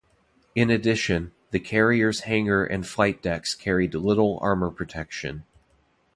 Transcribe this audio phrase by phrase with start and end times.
[0.55, 5.43] In addition, the carrier's hangar and flight decks carried little armor protection.